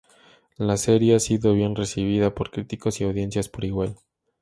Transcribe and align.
La 0.57 0.77
serie 0.77 1.13
ha 1.13 1.19
sido 1.19 1.53
bien 1.53 1.75
recibida 1.75 2.33
por 2.33 2.49
críticos 2.49 2.99
y 2.99 3.03
audiencias 3.03 3.49
por 3.49 3.65
igual. 3.65 3.97